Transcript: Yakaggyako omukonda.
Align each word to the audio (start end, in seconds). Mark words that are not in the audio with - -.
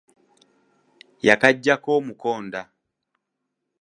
Yakaggyako 1.27 1.89
omukonda. 1.99 2.61